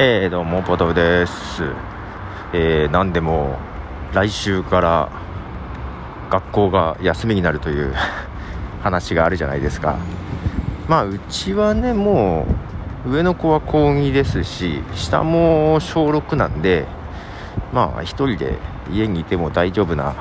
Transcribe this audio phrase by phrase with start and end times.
[0.00, 1.64] えー、どうもポトフです、
[2.52, 3.58] えー、なんでも
[4.14, 5.10] 来週から
[6.30, 7.92] 学校が休みになるという
[8.80, 9.96] 話があるじゃないですか。
[10.86, 12.46] まあうちはねも
[13.06, 16.86] う上の子は高2ですし下も小6なんで
[17.72, 18.54] まあ一人で
[18.92, 20.14] 家にいても大丈夫な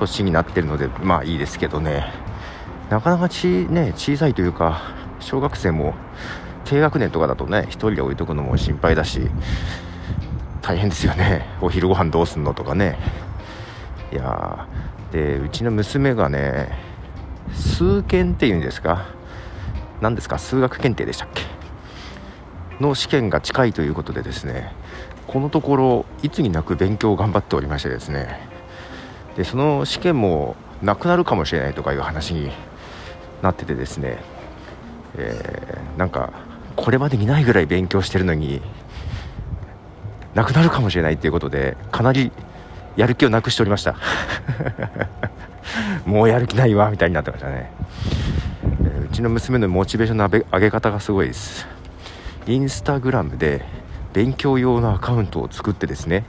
[0.00, 2.12] 年になってるのでまあいいですけどね。
[2.90, 4.80] なかなかち、ね、小さいというか
[5.20, 5.94] 小学生も
[6.72, 9.28] 低学年とかだとね一人で置いとくのも心配だし
[10.62, 11.46] 大変ですよね。
[11.60, 12.96] お昼ご飯どうすんのとかね。
[14.10, 14.66] いや
[15.10, 16.70] でうちの娘がね
[17.52, 19.04] 数検っていうんですか？
[20.00, 20.38] 何ですか？
[20.38, 21.42] 数学検定でしたっけ？
[22.82, 24.72] の試験が近いということでですね
[25.26, 28.48] このところいつになく勉強を頑張っておりましてですね
[29.36, 32.50] でその試験もなくなるかもしれないとかいう話に
[33.42, 34.18] なっててですね、
[35.18, 36.30] えー、なんか
[36.76, 38.62] これまでにないぐらい勉強してるのに
[40.34, 42.32] なくなるかもしれないっていうことでかなり
[42.96, 43.96] やる気をなくしておりました。
[46.04, 47.70] もうやる気ないわみたいになってましたね、
[48.84, 51.66] えーうちの娘のモチベーションの上げ上げ方がすごいです。
[52.46, 53.64] インスタグラムで
[54.14, 56.24] 勉強用のアカウントを作ってですね。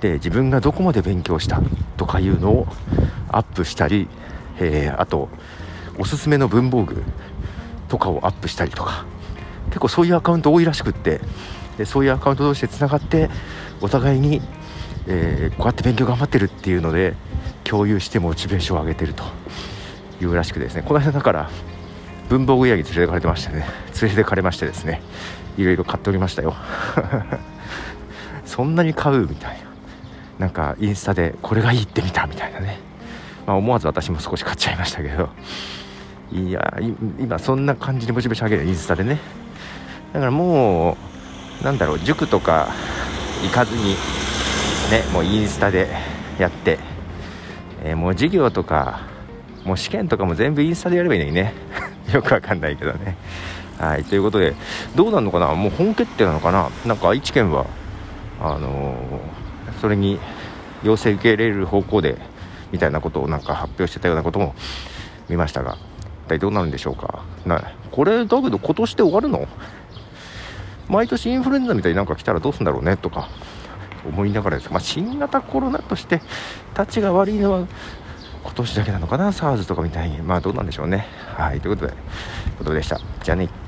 [0.00, 1.62] で自分がどこまで勉強した
[1.96, 2.66] とかいうのを
[3.30, 4.08] アップしたり、
[4.58, 5.28] えーあと
[5.98, 7.02] おすすめの文房具
[7.88, 9.06] とかをアップしたりとか
[9.74, 11.20] 結構そういうアカウント多いらしくって
[11.78, 13.28] でそういうアカウント同士でつながって
[13.80, 14.40] お互いに、
[15.08, 17.14] えーこうやって勉強頑張ってるっていうので
[17.64, 19.24] 共有してモチベーションを上げてると
[20.22, 20.82] いうらしくてですね。
[20.82, 21.50] この間だから
[22.28, 23.66] 文房具屋に連れてかれてましてね。
[24.00, 25.02] 連れてかれましてですね。
[25.56, 26.54] いろいろ買っておりましたよ。
[28.46, 29.58] そんなに買うみたい
[30.38, 30.46] な。
[30.46, 32.78] なんかインスタでこれがいいって見たみたいなね、
[33.46, 35.30] まあ、思わず私も少し買っちゃいましたけど。
[36.32, 36.78] いや
[37.18, 39.43] 今そんな感じでモチベーション上げるインスタでね。
[40.14, 40.96] だからも
[41.60, 42.68] うなんだろう塾とか
[43.42, 43.82] 行かずに
[44.90, 45.88] ねもうインスタで
[46.38, 46.78] やって、
[47.82, 49.00] えーもう授業とか
[49.64, 51.52] もう試験とかも全部インスタでやればいいのにね。
[52.12, 53.16] よくわかんないけどね。
[53.78, 54.54] はいということで
[54.94, 55.48] どうなるのかな？
[55.54, 56.70] もう本決定なのかな？
[56.86, 57.66] なんか愛知県は
[58.40, 60.20] あのーそれに
[60.84, 62.16] 要請受け入れる方向で
[62.70, 64.54] みたいなことをなんか発表してたようなことも
[65.28, 65.76] 見ましたが
[66.26, 67.24] 一体どうなるんでしょうか？
[67.44, 67.60] な
[67.90, 69.48] これだけど今年で終わるの？
[70.88, 73.28] 毎年インフルエンザみたいになんか来たらどうするんだろうねとか
[74.06, 76.20] 思いながらです、まあ、新型コロナとして
[76.74, 77.66] たちが悪いのは
[78.44, 80.18] 今年だけなのかな SARS とかみたいに。
[80.18, 81.06] まあどうなんでしょうね。
[81.34, 81.94] はいということで
[82.58, 83.00] ことでした。
[83.22, 83.63] じゃあね。